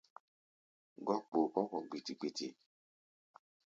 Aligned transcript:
Gɔ́k 1.05 1.21
gboo 1.29 1.47
kɔ́ 1.53 1.63
kɔ̧ 1.69 1.79
gbiti-gbiti. 1.89 2.47